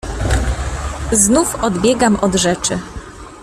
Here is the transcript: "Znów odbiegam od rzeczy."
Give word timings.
"Znów 1.11 1.55
odbiegam 1.63 2.15
od 2.15 2.35
rzeczy." 2.35 2.79